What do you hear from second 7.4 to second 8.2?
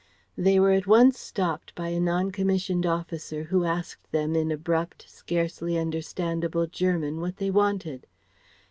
wanted.